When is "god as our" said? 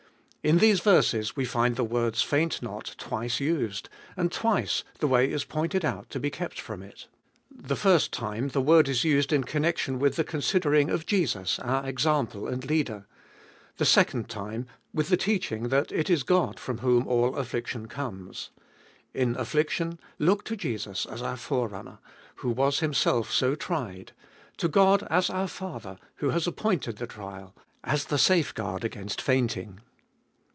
24.67-25.47